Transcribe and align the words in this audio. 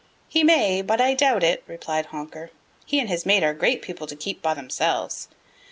"He 0.27 0.43
may, 0.43 0.81
but 0.81 0.99
I 0.99 1.13
doubt 1.13 1.43
it," 1.43 1.63
replied 1.67 2.07
Honker. 2.07 2.49
"He 2.87 2.99
and 2.99 3.07
his 3.07 3.23
mate 3.23 3.43
are 3.43 3.53
great 3.53 3.83
people 3.83 4.07
to 4.07 4.15
keep 4.15 4.41
by 4.41 4.55
themselves. 4.55 5.27